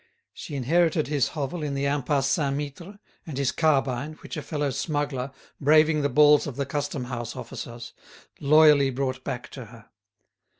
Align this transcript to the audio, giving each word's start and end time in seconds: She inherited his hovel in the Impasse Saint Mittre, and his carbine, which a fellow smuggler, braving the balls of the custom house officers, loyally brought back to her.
She 0.33 0.55
inherited 0.55 1.05
his 1.09 1.27
hovel 1.37 1.61
in 1.61 1.75
the 1.75 1.85
Impasse 1.85 2.25
Saint 2.25 2.57
Mittre, 2.57 2.97
and 3.27 3.37
his 3.37 3.51
carbine, 3.51 4.13
which 4.23 4.35
a 4.35 4.41
fellow 4.41 4.71
smuggler, 4.71 5.29
braving 5.59 6.01
the 6.01 6.09
balls 6.09 6.47
of 6.47 6.55
the 6.55 6.65
custom 6.65 7.03
house 7.03 7.35
officers, 7.35 7.93
loyally 8.39 8.89
brought 8.89 9.23
back 9.23 9.49
to 9.49 9.65
her. 9.65 9.91